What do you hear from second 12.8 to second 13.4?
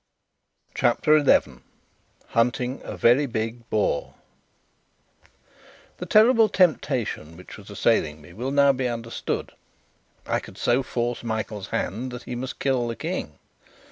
the King.